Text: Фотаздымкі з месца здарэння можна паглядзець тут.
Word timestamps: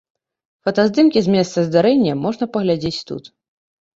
Фотаздымкі 0.67 1.19
з 1.25 1.33
месца 1.35 1.65
здарэння 1.67 2.13
можна 2.23 2.45
паглядзець 2.57 3.05
тут. 3.11 3.23